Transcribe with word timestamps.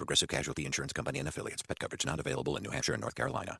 Progressive 0.00 0.30
Casualty 0.30 0.64
Insurance 0.64 0.94
Company 0.94 1.18
and 1.18 1.28
affiliates. 1.28 1.60
Pet 1.60 1.78
coverage 1.78 2.06
not 2.06 2.18
available 2.18 2.56
in 2.56 2.62
New 2.62 2.70
Hampshire 2.70 2.94
and 2.94 3.02
North 3.02 3.14
Carolina. 3.14 3.58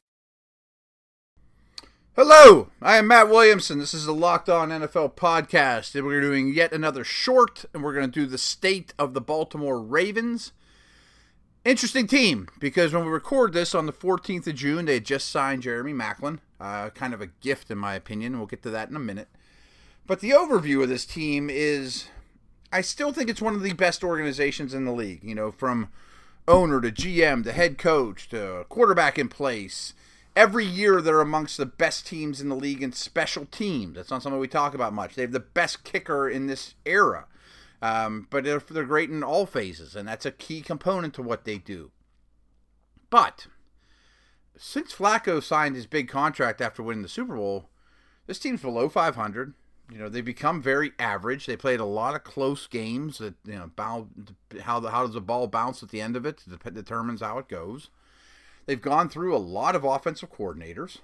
Hello, 2.16 2.70
I 2.80 2.96
am 2.96 3.08
Matt 3.08 3.28
Williamson. 3.28 3.78
This 3.78 3.92
is 3.92 4.06
the 4.06 4.14
Locked 4.14 4.48
On 4.48 4.70
NFL 4.70 5.16
podcast, 5.16 5.94
and 5.94 6.06
we're 6.06 6.22
doing 6.22 6.54
yet 6.54 6.72
another 6.72 7.04
short, 7.04 7.66
and 7.74 7.84
we're 7.84 7.92
going 7.92 8.10
to 8.10 8.20
do 8.20 8.24
the 8.24 8.38
state 8.38 8.94
of 8.98 9.12
the 9.12 9.20
Baltimore 9.20 9.78
Ravens. 9.78 10.52
Interesting 11.66 12.06
team 12.06 12.48
because 12.58 12.94
when 12.94 13.04
we 13.04 13.10
record 13.10 13.52
this 13.52 13.74
on 13.74 13.84
the 13.84 13.92
14th 13.92 14.46
of 14.46 14.54
June, 14.54 14.86
they 14.86 14.98
just 14.98 15.28
signed 15.28 15.60
Jeremy 15.60 15.92
Maclin. 15.92 16.38
Uh, 16.58 16.88
kind 16.88 17.12
of 17.12 17.20
a 17.20 17.26
gift, 17.26 17.70
in 17.70 17.76
my 17.76 17.94
opinion. 17.94 18.38
We'll 18.38 18.46
get 18.46 18.62
to 18.62 18.70
that 18.70 18.88
in 18.88 18.96
a 18.96 18.98
minute. 18.98 19.28
But 20.06 20.20
the 20.20 20.30
overview 20.30 20.82
of 20.82 20.88
this 20.88 21.04
team 21.04 21.50
is 21.50 22.08
I 22.72 22.80
still 22.80 23.12
think 23.12 23.28
it's 23.28 23.42
one 23.42 23.54
of 23.54 23.62
the 23.62 23.74
best 23.74 24.02
organizations 24.02 24.72
in 24.72 24.86
the 24.86 24.92
league. 24.92 25.22
You 25.22 25.34
know, 25.34 25.52
from 25.52 25.90
owner 26.50 26.80
to 26.80 26.90
GM 26.90 27.44
to 27.44 27.52
head 27.52 27.78
coach 27.78 28.28
to 28.28 28.66
quarterback 28.68 29.18
in 29.18 29.28
place 29.28 29.94
every 30.36 30.64
year 30.64 31.00
they're 31.00 31.20
amongst 31.20 31.56
the 31.56 31.66
best 31.66 32.06
teams 32.06 32.40
in 32.40 32.48
the 32.48 32.56
league 32.56 32.82
in 32.82 32.92
special 32.92 33.46
teams. 33.46 33.96
That's 33.96 34.10
not 34.10 34.22
something 34.22 34.40
we 34.40 34.48
talk 34.48 34.74
about 34.74 34.92
much. 34.92 35.14
They 35.14 35.22
have 35.22 35.32
the 35.32 35.40
best 35.40 35.84
kicker 35.84 36.28
in 36.28 36.46
this 36.46 36.74
era, 36.84 37.26
um, 37.82 38.26
but 38.30 38.44
they're, 38.44 38.62
they're 38.70 38.84
great 38.84 39.10
in 39.10 39.22
all 39.22 39.46
phases, 39.46 39.96
and 39.96 40.08
that's 40.08 40.26
a 40.26 40.30
key 40.30 40.60
component 40.60 41.14
to 41.14 41.22
what 41.22 41.44
they 41.44 41.58
do. 41.58 41.90
But 43.10 43.48
since 44.56 44.94
Flacco 44.94 45.42
signed 45.42 45.76
his 45.76 45.86
big 45.86 46.08
contract 46.08 46.60
after 46.60 46.82
winning 46.82 47.02
the 47.02 47.08
Super 47.08 47.36
Bowl, 47.36 47.68
this 48.26 48.38
team's 48.38 48.62
below 48.62 48.88
500. 48.88 49.54
You 49.90 49.98
know, 49.98 50.08
they 50.08 50.20
become 50.20 50.62
very 50.62 50.92
average. 50.98 51.46
They 51.46 51.56
played 51.56 51.80
a 51.80 51.84
lot 51.84 52.14
of 52.14 52.22
close 52.22 52.66
games 52.66 53.18
that, 53.18 53.34
you 53.44 53.54
know, 53.54 53.70
how, 53.76 54.06
the, 54.50 54.60
how 54.62 55.06
does 55.06 55.14
the 55.14 55.20
ball 55.20 55.48
bounce 55.48 55.82
at 55.82 55.88
the 55.88 56.00
end 56.00 56.16
of 56.16 56.24
it 56.24 56.44
determines 56.72 57.20
how 57.20 57.38
it 57.38 57.48
goes. 57.48 57.90
They've 58.66 58.80
gone 58.80 59.08
through 59.08 59.34
a 59.34 59.38
lot 59.38 59.74
of 59.74 59.84
offensive 59.84 60.32
coordinators. 60.32 60.98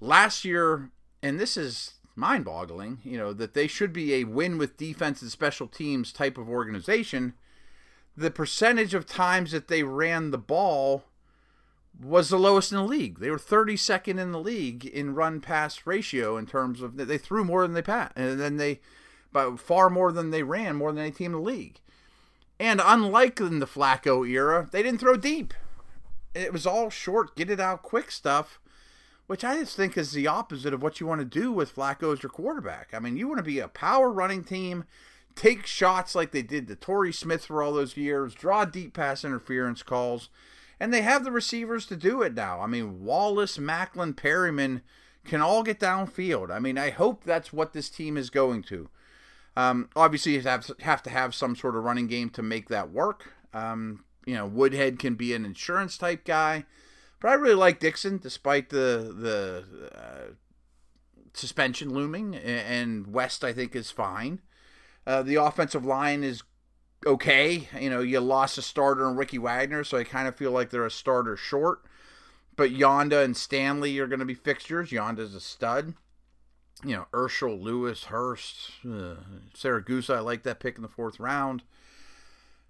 Last 0.00 0.44
year, 0.44 0.90
and 1.22 1.40
this 1.40 1.56
is 1.56 1.94
mind 2.14 2.44
boggling, 2.44 2.98
you 3.02 3.18
know, 3.18 3.32
that 3.32 3.54
they 3.54 3.66
should 3.66 3.92
be 3.92 4.14
a 4.14 4.24
win 4.24 4.56
with 4.56 4.76
defense 4.76 5.20
and 5.20 5.30
special 5.30 5.66
teams 5.66 6.12
type 6.12 6.38
of 6.38 6.48
organization. 6.48 7.34
The 8.16 8.30
percentage 8.30 8.94
of 8.94 9.06
times 9.06 9.52
that 9.52 9.68
they 9.68 9.82
ran 9.82 10.30
the 10.30 10.38
ball 10.38 11.04
was 12.00 12.28
the 12.28 12.38
lowest 12.38 12.72
in 12.72 12.78
the 12.78 12.84
league. 12.84 13.20
They 13.20 13.30
were 13.30 13.38
32nd 13.38 14.18
in 14.18 14.32
the 14.32 14.40
league 14.40 14.84
in 14.84 15.14
run 15.14 15.40
pass 15.40 15.86
ratio 15.86 16.36
in 16.36 16.46
terms 16.46 16.82
of 16.82 16.96
they 16.96 17.18
threw 17.18 17.44
more 17.44 17.62
than 17.62 17.74
they 17.74 17.82
passed, 17.82 18.12
and 18.16 18.38
then 18.40 18.56
they, 18.56 18.80
but 19.32 19.58
far 19.58 19.88
more 19.88 20.12
than 20.12 20.30
they 20.30 20.42
ran, 20.42 20.76
more 20.76 20.92
than 20.92 21.02
any 21.02 21.10
team 21.10 21.32
in 21.34 21.40
the 21.40 21.46
league. 21.46 21.80
And 22.58 22.80
unlike 22.84 23.40
in 23.40 23.58
the 23.58 23.66
Flacco 23.66 24.28
era, 24.28 24.68
they 24.70 24.82
didn't 24.82 25.00
throw 25.00 25.16
deep 25.16 25.54
it 26.36 26.52
was 26.52 26.66
all 26.66 26.90
short, 26.90 27.34
get 27.34 27.50
it 27.50 27.60
out 27.60 27.82
quick 27.82 28.10
stuff, 28.10 28.60
which 29.26 29.44
I 29.44 29.58
just 29.58 29.76
think 29.76 29.96
is 29.96 30.12
the 30.12 30.26
opposite 30.26 30.74
of 30.74 30.82
what 30.82 31.00
you 31.00 31.06
want 31.06 31.20
to 31.20 31.24
do 31.24 31.50
with 31.50 31.74
Flacco 31.74 32.12
as 32.12 32.22
your 32.22 32.30
quarterback. 32.30 32.90
I 32.92 32.98
mean, 32.98 33.16
you 33.16 33.26
want 33.26 33.38
to 33.38 33.44
be 33.44 33.58
a 33.58 33.68
power 33.68 34.10
running 34.10 34.44
team, 34.44 34.84
take 35.34 35.66
shots 35.66 36.14
like 36.14 36.30
they 36.30 36.42
did 36.42 36.68
to 36.68 36.76
Torrey 36.76 37.12
Smith 37.12 37.46
for 37.46 37.62
all 37.62 37.72
those 37.72 37.96
years, 37.96 38.34
draw 38.34 38.64
deep 38.64 38.94
pass 38.94 39.24
interference 39.24 39.82
calls, 39.82 40.28
and 40.78 40.92
they 40.92 41.02
have 41.02 41.24
the 41.24 41.30
receivers 41.30 41.86
to 41.86 41.96
do 41.96 42.22
it 42.22 42.34
now. 42.34 42.60
I 42.60 42.66
mean, 42.66 43.04
Wallace, 43.04 43.58
Maclin, 43.58 44.14
Perriman 44.14 44.82
can 45.24 45.40
all 45.40 45.62
get 45.62 45.80
downfield. 45.80 46.50
I 46.50 46.58
mean, 46.58 46.78
I 46.78 46.90
hope 46.90 47.24
that's 47.24 47.52
what 47.52 47.72
this 47.72 47.90
team 47.90 48.16
is 48.16 48.30
going 48.30 48.62
to. 48.64 48.88
Um, 49.56 49.88
obviously, 49.96 50.34
you 50.34 50.42
have, 50.42 50.70
have 50.80 51.02
to 51.04 51.10
have 51.10 51.34
some 51.34 51.56
sort 51.56 51.76
of 51.76 51.84
running 51.84 52.06
game 52.06 52.30
to 52.30 52.42
make 52.42 52.68
that 52.68 52.90
work. 52.90 53.32
Um, 53.54 54.04
you 54.26 54.34
know, 54.34 54.46
Woodhead 54.46 54.98
can 54.98 55.14
be 55.14 55.32
an 55.32 55.44
insurance 55.44 55.96
type 55.96 56.24
guy, 56.24 56.66
but 57.20 57.28
I 57.28 57.34
really 57.34 57.54
like 57.54 57.80
Dixon 57.80 58.18
despite 58.18 58.68
the 58.68 59.14
the 59.16 59.64
uh, 59.96 60.32
suspension 61.32 61.94
looming. 61.94 62.34
And 62.34 63.06
West, 63.06 63.44
I 63.44 63.52
think, 63.52 63.74
is 63.74 63.90
fine. 63.90 64.42
Uh, 65.06 65.22
the 65.22 65.36
offensive 65.36 65.86
line 65.86 66.22
is 66.22 66.42
okay. 67.06 67.68
You 67.78 67.88
know, 67.88 68.00
you 68.00 68.20
lost 68.20 68.58
a 68.58 68.62
starter 68.62 69.08
in 69.08 69.16
Ricky 69.16 69.38
Wagner, 69.38 69.84
so 69.84 69.96
I 69.96 70.04
kind 70.04 70.28
of 70.28 70.36
feel 70.36 70.50
like 70.50 70.70
they're 70.70 70.84
a 70.84 70.90
starter 70.90 71.36
short. 71.36 71.80
But 72.56 72.70
Yanda 72.70 73.22
and 73.22 73.36
Stanley 73.36 73.98
are 73.98 74.06
going 74.06 74.20
to 74.20 74.24
be 74.24 74.34
fixtures. 74.34 74.90
Yanda's 74.90 75.34
a 75.34 75.40
stud. 75.40 75.94
You 76.84 76.96
know, 76.96 77.06
Urschel, 77.12 77.60
Lewis, 77.60 78.04
Hurst, 78.04 78.72
uh, 78.84 79.16
Siragusa. 79.54 80.16
I 80.16 80.20
like 80.20 80.42
that 80.42 80.60
pick 80.60 80.76
in 80.76 80.82
the 80.82 80.88
fourth 80.88 81.18
round. 81.18 81.62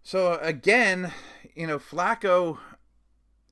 So 0.03 0.39
again, 0.41 1.13
you 1.55 1.67
know, 1.67 1.79
Flacco 1.79 2.59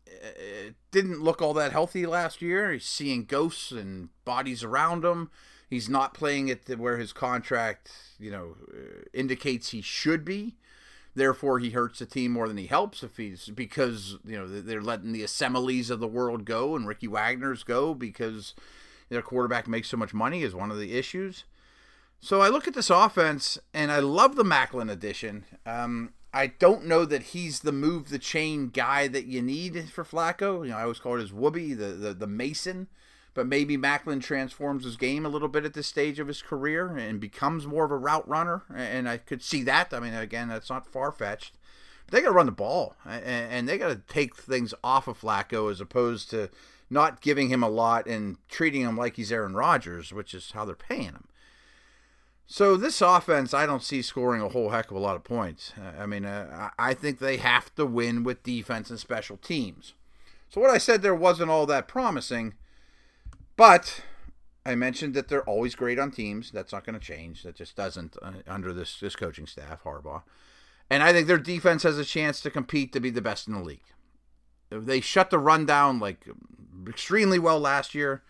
uh, 0.09 0.71
didn't 0.93 1.23
look 1.23 1.43
all 1.43 1.55
that 1.55 1.73
healthy 1.73 2.07
last 2.07 2.41
year. 2.41 2.73
He's 2.73 2.85
seeing 2.85 3.25
ghosts 3.25 3.73
and 3.73 4.11
bodies 4.25 4.63
around 4.63 5.05
him. 5.05 5.31
He's 5.69 5.89
not 5.89 6.15
playing 6.15 6.49
it 6.49 6.79
where 6.79 6.99
his 6.99 7.13
contract, 7.13 7.91
you 8.19 8.31
know, 8.31 8.57
uh, 8.73 9.03
indicates 9.13 9.71
he 9.71 9.81
should 9.81 10.25
be. 10.25 10.55
Therefore, 11.15 11.61
he 11.61 11.71
hurts 11.71 12.01
the 12.01 12.07
team 12.07 12.33
more 12.33 12.49
than 12.49 12.57
he 12.57 12.67
helps 12.67 13.03
if 13.03 13.17
he's 13.17 13.49
because 13.49 14.17
you 14.27 14.37
know 14.37 14.49
they're 14.49 14.83
letting 14.83 15.13
the 15.13 15.23
Osemeles 15.23 15.91
of 15.91 16.01
the 16.01 16.09
world 16.09 16.45
go 16.45 16.75
and 16.75 16.89
Ricky 16.89 17.07
Wagner's 17.07 17.63
go 17.63 17.95
because 17.95 18.55
their 19.09 19.23
quarterback 19.23 19.69
makes 19.69 19.89
so 19.89 19.97
much 19.97 20.13
money 20.13 20.43
is 20.43 20.55
one 20.55 20.71
of 20.71 20.79
the 20.79 20.97
issues. 20.97 21.45
So 22.21 22.41
I 22.41 22.49
look 22.49 22.67
at 22.67 22.75
this 22.75 22.91
offense 22.91 23.59
and 23.73 23.93
I 23.93 23.99
love 24.01 24.35
the 24.35 24.45
Maclin 24.45 24.91
addition. 24.91 25.45
Um, 25.67 26.15
I 26.33 26.49
don't 26.49 26.87
know 26.87 27.05
that 27.05 27.23
he's 27.23 27.61
the 27.61 27.71
move 27.71 28.09
the 28.09 28.19
chain 28.19 28.71
guy 28.71 29.07
that 29.09 29.27
you 29.27 29.41
need 29.41 29.91
for 29.91 30.05
Flacco. 30.05 30.65
You 30.65 30.73
know, 30.73 30.79
I 30.79 30.83
always 30.83 30.99
call 30.99 31.17
it 31.17 31.21
his 31.21 31.33
Whoopi, 31.33 31.77
the, 31.77 31.89
the, 31.93 32.15
the 32.15 32.27
Mason. 32.27 32.89
But 33.35 33.49
maybe 33.49 33.77
Maclin 33.77 34.23
transforms 34.23 34.85
his 34.85 34.97
game 34.97 35.27
a 35.27 35.29
little 35.29 35.49
bit 35.49 35.65
at 35.65 35.75
this 35.75 35.89
stage 35.89 36.21
of 36.21 36.29
his 36.29 36.41
career 36.41 36.97
and 36.97 37.21
becomes 37.21 37.67
more 37.67 37.85
of 37.85 37.91
a 37.91 37.97
route 37.97 38.29
runner. 38.29 38.63
And 38.73 39.09
I 39.09 39.17
could 39.19 39.43
see 39.43 39.63
that. 39.65 39.93
I 39.93 40.01
mean, 40.01 40.15
again, 40.15 40.49
that's 40.49 40.71
not 40.71 40.87
far 40.87 41.11
fetched. 41.11 41.57
They 42.11 42.21
got 42.21 42.29
to 42.29 42.35
run 42.35 42.47
the 42.47 42.53
ball 42.53 42.97
and 43.05 43.69
they 43.69 43.79
got 43.79 43.89
to 43.89 44.01
take 44.07 44.37
things 44.37 44.73
off 44.85 45.09
of 45.09 45.21
Flacco 45.21 45.71
as 45.71 45.81
opposed 45.81 46.31
to 46.31 46.51
not 46.91 47.21
giving 47.21 47.49
him 47.49 47.63
a 47.63 47.69
lot 47.69 48.07
and 48.07 48.37
treating 48.49 48.83
him 48.83 48.97
like 48.97 49.17
he's 49.17 49.33
Aaron 49.33 49.55
Rodgers, 49.55 50.13
which 50.13 50.35
is 50.35 50.53
how 50.53 50.65
they're 50.65 50.77
paying 50.77 51.05
him. 51.07 51.25
So 52.47 52.77
this 52.77 53.01
offense, 53.01 53.55
I 53.55 53.65
don't 53.65 53.83
see 53.83 54.03
scoring 54.03 54.43
a 54.43 54.51
whole 54.51 54.69
heck 54.69 54.91
of 54.91 54.97
a 54.97 55.01
lot 55.01 55.17
of 55.17 55.25
points. 55.25 55.73
Uh, 55.81 56.03
I 56.03 56.07
mean, 56.07 56.27
uh, 56.27 56.71
I 56.79 56.93
think 56.93 57.19
they 57.19 57.39
have 57.39 57.75
to 57.77 57.87
win 57.87 58.23
with 58.23 58.43
defense 58.43 58.91
and 58.91 58.99
special 59.01 59.39
teams. 59.39 59.95
So 60.51 60.61
what 60.61 60.71
I 60.71 60.79
said 60.79 61.01
there 61.01 61.15
wasn't 61.15 61.51
all 61.51 61.67
that 61.67 61.89
promising, 61.89 62.55
but 63.57 64.03
I 64.67 64.75
mentioned 64.75 65.15
that 65.15 65.29
they're 65.29 65.49
always 65.49 65.75
great 65.75 65.99
on 65.99 66.11
teams. 66.11 66.51
That's 66.51 66.73
not 66.73 66.85
going 66.85 66.99
to 66.99 67.05
change. 67.05 67.43
That 67.43 67.55
just 67.55 67.77
doesn't 67.77 68.17
uh, 68.23 68.33
under 68.47 68.73
this 68.73 68.99
this 68.99 69.17
coaching 69.17 69.47
staff, 69.47 69.85
Harbaugh. 69.85 70.23
And 70.91 71.03
I 71.03 71.13
think 71.13 71.27
their 71.27 71.39
defense 71.39 71.83
has 71.83 71.99
a 71.99 72.05
chance 72.05 72.41
to 72.41 72.51
compete 72.51 72.93
to 72.93 73.01
be 73.01 73.11
the 73.11 73.23
best 73.23 73.49
in 73.49 73.55
the 73.55 73.61
league. 73.63 73.85
They 74.71 75.01
shut 75.01 75.31
the 75.31 75.39
run 75.39 75.67
down 75.67 75.99
like 75.99 76.27
extremely 76.89 77.39
well 77.39 77.61
last 77.61 77.95
year. 77.95 78.23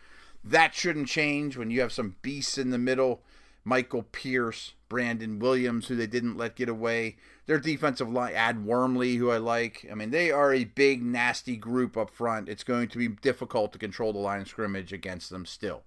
That 0.42 0.74
shouldn't 0.74 1.08
change 1.08 1.56
when 1.56 1.70
you 1.70 1.80
have 1.80 1.92
some 1.92 2.16
beasts 2.22 2.58
in 2.58 2.70
the 2.70 2.78
middle 2.78 3.22
Michael 3.64 4.02
Pierce, 4.02 4.74
Brandon 4.94 5.40
Williams, 5.40 5.88
who 5.88 5.96
they 5.96 6.06
didn't 6.06 6.36
let 6.36 6.54
get 6.54 6.68
away. 6.68 7.16
Their 7.46 7.58
defensive 7.58 8.08
line, 8.08 8.32
Ad 8.32 8.64
Wormley, 8.64 9.16
who 9.16 9.28
I 9.28 9.38
like. 9.38 9.84
I 9.90 9.96
mean, 9.96 10.12
they 10.12 10.30
are 10.30 10.54
a 10.54 10.62
big, 10.62 11.02
nasty 11.02 11.56
group 11.56 11.96
up 11.96 12.10
front. 12.10 12.48
It's 12.48 12.62
going 12.62 12.86
to 12.86 12.98
be 12.98 13.08
difficult 13.08 13.72
to 13.72 13.78
control 13.80 14.12
the 14.12 14.20
line 14.20 14.42
of 14.42 14.46
scrimmage 14.46 14.92
against 14.92 15.30
them 15.30 15.46
still. 15.46 15.82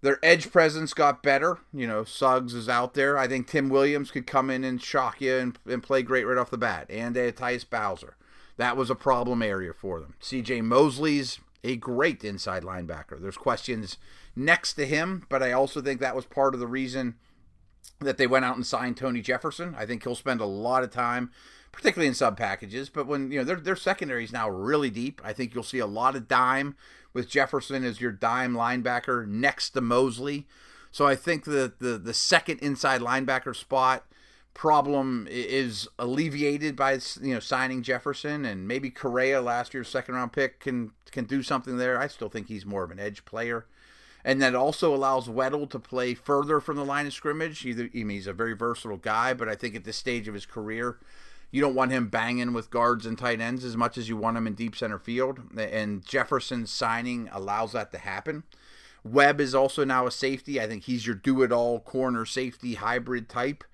Their 0.00 0.18
edge 0.20 0.50
presence 0.50 0.94
got 0.94 1.22
better. 1.22 1.58
You 1.72 1.86
know, 1.86 2.02
Suggs 2.02 2.54
is 2.54 2.68
out 2.68 2.94
there. 2.94 3.16
I 3.16 3.28
think 3.28 3.46
Tim 3.46 3.68
Williams 3.68 4.10
could 4.10 4.26
come 4.26 4.50
in 4.50 4.64
and 4.64 4.82
shock 4.82 5.20
you 5.20 5.36
and, 5.36 5.56
and 5.64 5.80
play 5.80 6.02
great 6.02 6.24
right 6.24 6.36
off 6.36 6.50
the 6.50 6.58
bat. 6.58 6.88
And 6.90 7.16
uh, 7.16 7.30
Tyus 7.30 7.64
Bowser. 7.70 8.16
That 8.56 8.76
was 8.76 8.90
a 8.90 8.96
problem 8.96 9.42
area 9.42 9.72
for 9.72 10.00
them. 10.00 10.14
CJ 10.20 10.64
Mosley's 10.64 11.38
a 11.62 11.76
great 11.76 12.24
inside 12.24 12.64
linebacker. 12.64 13.22
There's 13.22 13.36
questions 13.36 13.96
next 14.34 14.72
to 14.72 14.86
him, 14.86 15.24
but 15.28 15.40
I 15.40 15.52
also 15.52 15.80
think 15.80 16.00
that 16.00 16.16
was 16.16 16.24
part 16.24 16.54
of 16.54 16.58
the 16.58 16.66
reason 16.66 17.14
that 18.00 18.18
they 18.18 18.26
went 18.26 18.44
out 18.44 18.56
and 18.56 18.66
signed 18.66 18.96
Tony 18.96 19.20
Jefferson. 19.20 19.74
I 19.78 19.86
think 19.86 20.02
he'll 20.02 20.14
spend 20.14 20.40
a 20.40 20.46
lot 20.46 20.82
of 20.82 20.90
time 20.90 21.30
particularly 21.72 22.08
in 22.08 22.14
sub 22.14 22.36
packages. 22.36 22.88
But 22.88 23.06
when 23.06 23.32
you 23.32 23.38
know 23.38 23.44
their 23.44 23.56
their 23.56 23.76
secondary 23.76 24.24
is 24.24 24.32
now 24.32 24.48
really 24.48 24.90
deep, 24.90 25.20
I 25.24 25.32
think 25.32 25.54
you'll 25.54 25.64
see 25.64 25.78
a 25.78 25.86
lot 25.86 26.14
of 26.14 26.28
dime 26.28 26.76
with 27.12 27.28
Jefferson 27.28 27.84
as 27.84 28.00
your 28.00 28.12
dime 28.12 28.54
linebacker 28.54 29.26
next 29.26 29.70
to 29.70 29.80
Mosley. 29.80 30.46
So 30.92 31.06
I 31.06 31.16
think 31.16 31.44
the 31.44 31.72
the 31.78 31.98
the 31.98 32.14
second 32.14 32.60
inside 32.60 33.00
linebacker 33.00 33.56
spot 33.56 34.04
problem 34.54 35.26
is 35.30 35.88
alleviated 35.98 36.76
by 36.76 36.98
you 37.22 37.34
know 37.34 37.40
signing 37.40 37.82
Jefferson 37.82 38.44
and 38.44 38.68
maybe 38.68 38.90
Correa 38.90 39.40
last 39.40 39.72
year's 39.72 39.88
second 39.88 40.14
round 40.14 40.32
pick 40.32 40.60
can 40.60 40.92
can 41.10 41.24
do 41.24 41.42
something 41.42 41.78
there. 41.78 41.98
I 41.98 42.06
still 42.06 42.28
think 42.28 42.48
he's 42.48 42.66
more 42.66 42.84
of 42.84 42.90
an 42.90 43.00
edge 43.00 43.24
player. 43.24 43.66
And 44.24 44.40
that 44.40 44.54
also 44.54 44.94
allows 44.94 45.28
Weddle 45.28 45.68
to 45.70 45.78
play 45.78 46.14
further 46.14 46.60
from 46.60 46.76
the 46.76 46.84
line 46.84 47.06
of 47.06 47.12
scrimmage. 47.12 47.66
I 47.66 47.88
mean, 47.92 48.10
he's 48.10 48.26
a 48.26 48.32
very 48.32 48.54
versatile 48.54 48.96
guy, 48.96 49.34
but 49.34 49.48
I 49.48 49.56
think 49.56 49.74
at 49.74 49.84
this 49.84 49.96
stage 49.96 50.28
of 50.28 50.34
his 50.34 50.46
career, 50.46 50.98
you 51.50 51.60
don't 51.60 51.74
want 51.74 51.90
him 51.90 52.08
banging 52.08 52.52
with 52.52 52.70
guards 52.70 53.04
and 53.04 53.18
tight 53.18 53.40
ends 53.40 53.64
as 53.64 53.76
much 53.76 53.98
as 53.98 54.08
you 54.08 54.16
want 54.16 54.36
him 54.36 54.46
in 54.46 54.54
deep 54.54 54.76
center 54.76 54.98
field. 54.98 55.40
And 55.58 56.04
Jefferson's 56.04 56.70
signing 56.70 57.28
allows 57.32 57.72
that 57.72 57.92
to 57.92 57.98
happen. 57.98 58.44
Webb 59.04 59.40
is 59.40 59.54
also 59.54 59.84
now 59.84 60.06
a 60.06 60.10
safety. 60.10 60.60
I 60.60 60.66
think 60.68 60.84
he's 60.84 61.06
your 61.06 61.16
do 61.16 61.42
it 61.42 61.52
all 61.52 61.80
corner 61.80 62.24
safety 62.24 62.74
hybrid 62.74 63.28
type. 63.28 63.64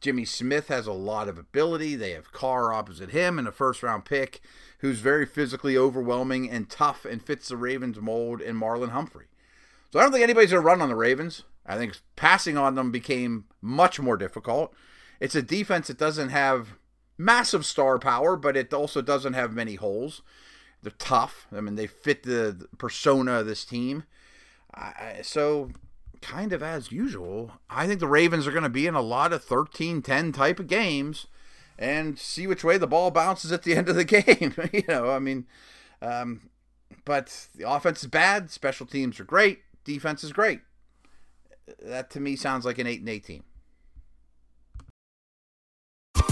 Jimmy 0.00 0.26
Smith 0.26 0.68
has 0.68 0.86
a 0.86 0.92
lot 0.92 1.28
of 1.28 1.38
ability. 1.38 1.96
They 1.96 2.10
have 2.10 2.30
Carr 2.30 2.74
opposite 2.74 3.10
him 3.10 3.38
and 3.38 3.48
a 3.48 3.52
first 3.52 3.82
round 3.82 4.04
pick 4.04 4.42
who's 4.80 5.00
very 5.00 5.24
physically 5.24 5.78
overwhelming 5.78 6.50
and 6.50 6.68
tough 6.68 7.06
and 7.06 7.24
fits 7.24 7.48
the 7.48 7.56
Ravens 7.56 7.98
mold 7.98 8.42
in 8.42 8.54
Marlon 8.54 8.90
Humphrey. 8.90 9.24
So 9.94 10.00
I 10.00 10.02
don't 10.02 10.10
think 10.10 10.24
anybody's 10.24 10.50
going 10.50 10.60
to 10.60 10.66
run 10.66 10.82
on 10.82 10.88
the 10.88 10.96
Ravens. 10.96 11.44
I 11.64 11.76
think 11.76 11.96
passing 12.16 12.58
on 12.58 12.74
them 12.74 12.90
became 12.90 13.44
much 13.62 14.00
more 14.00 14.16
difficult. 14.16 14.74
It's 15.20 15.36
a 15.36 15.40
defense 15.40 15.86
that 15.86 15.98
doesn't 15.98 16.30
have 16.30 16.70
massive 17.16 17.64
star 17.64 18.00
power, 18.00 18.34
but 18.34 18.56
it 18.56 18.74
also 18.74 19.00
doesn't 19.02 19.34
have 19.34 19.52
many 19.52 19.76
holes. 19.76 20.22
They're 20.82 20.90
tough. 20.98 21.46
I 21.56 21.60
mean, 21.60 21.76
they 21.76 21.86
fit 21.86 22.24
the 22.24 22.66
persona 22.76 23.34
of 23.34 23.46
this 23.46 23.64
team. 23.64 24.02
So 25.22 25.70
kind 26.20 26.52
of 26.52 26.60
as 26.60 26.90
usual. 26.90 27.52
I 27.70 27.86
think 27.86 28.00
the 28.00 28.08
Ravens 28.08 28.48
are 28.48 28.52
going 28.52 28.64
to 28.64 28.68
be 28.68 28.88
in 28.88 28.96
a 28.96 29.00
lot 29.00 29.32
of 29.32 29.44
13 29.44 30.02
10 30.02 30.32
type 30.32 30.58
of 30.58 30.66
games 30.66 31.28
and 31.78 32.18
see 32.18 32.48
which 32.48 32.64
way 32.64 32.78
the 32.78 32.88
ball 32.88 33.12
bounces 33.12 33.52
at 33.52 33.62
the 33.62 33.76
end 33.76 33.88
of 33.88 33.94
the 33.94 34.04
game. 34.04 34.54
you 34.72 34.82
know, 34.88 35.12
I 35.12 35.20
mean, 35.20 35.46
um, 36.02 36.50
but 37.04 37.46
the 37.54 37.70
offense 37.70 38.02
is 38.02 38.08
bad, 38.08 38.50
special 38.50 38.86
teams 38.86 39.20
are 39.20 39.24
great, 39.24 39.60
defense 39.84 40.24
is 40.24 40.32
great. 40.32 40.60
That 41.82 42.10
to 42.10 42.20
me 42.20 42.36
sounds 42.36 42.64
like 42.64 42.78
an 42.78 42.86
8 42.86 43.00
and 43.00 43.08
18. 43.08 43.42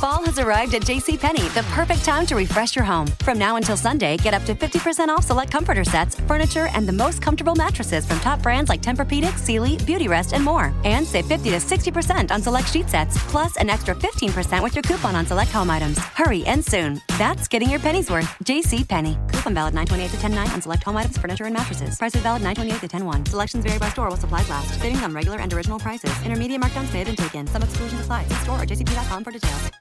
Fall 0.03 0.25
has 0.25 0.37
arrived 0.37 0.75
at 0.75 0.83
JCPenney, 0.83 1.55
the 1.55 1.63
perfect 1.71 2.05
time 2.05 2.27
to 2.27 2.35
refresh 2.35 2.75
your 2.75 2.85
home. 2.85 3.07
From 3.23 3.39
now 3.39 3.55
until 3.55 3.77
Sunday, 3.77 4.17
get 4.17 4.35
up 4.35 4.43
to 4.47 4.55
50% 4.55 5.07
off 5.07 5.23
select 5.23 5.53
comforter 5.53 5.85
sets, 5.85 6.19
furniture, 6.23 6.67
and 6.75 6.89
the 6.89 6.93
most 6.93 7.23
comfortable 7.23 7.55
mattresses 7.55 8.05
from 8.05 8.19
top 8.19 8.43
brands 8.43 8.69
like 8.69 8.83
Tempur-Pedic, 8.83 9.39
Sealy, 9.39 9.77
Beautyrest, 9.77 10.33
and 10.33 10.43
more. 10.43 10.75
And 10.85 11.07
save 11.07 11.27
50 11.27 11.51
to 11.51 11.59
60% 11.59 12.33
on 12.33 12.43
select 12.43 12.69
sheet 12.69 12.91
sets, 12.91 13.17
plus 13.31 13.57
an 13.59 13.71
extra 13.71 13.95
15% 13.95 14.61
with 14.61 14.75
your 14.75 14.83
coupon 14.83 15.15
on 15.15 15.25
select 15.25 15.53
home 15.53 15.71
items. 15.71 15.99
Hurry 15.99 16.45
and 16.47 16.65
soon. 16.65 17.01
That's 17.17 17.47
getting 17.47 17.71
your 17.71 17.79
pennies 17.79 18.11
worth. 18.11 18.29
JCPenney. 18.43 19.32
Valid 19.51 19.75
928 19.75 20.11
to 20.11 20.21
10 20.21 20.35
on 20.53 20.63
select 20.63 20.83
home 20.85 20.97
items, 20.97 21.19
furniture, 21.19 21.45
and 21.45 21.55
mattresses. 21.55 21.99
Prices 21.99 22.23
valid 22.23 22.43
928 22.43 22.81
to 22.81 22.89
10 22.89 23.27
Selections 23.27 23.65
vary 23.65 23.79
by 23.79 23.91
store 23.91 24.09
while 24.09 24.17
supplies 24.17 24.49
last. 24.49 24.81
Savings 24.81 25.03
on 25.03 25.13
regular 25.13 25.39
and 25.39 25.53
original 25.53 25.79
prices. 25.79 26.15
Intermediate 26.25 26.61
markdowns 26.61 26.93
may 26.93 27.01
have 27.01 27.09
been 27.09 27.17
taken. 27.17 27.47
Some 27.49 27.63
exclusions 27.63 28.01
apply. 28.01 28.25
See 28.25 28.35
store 28.37 28.63
or 28.63 28.67
jcp.com 28.67 29.25
for 29.25 29.33
details. 29.33 29.73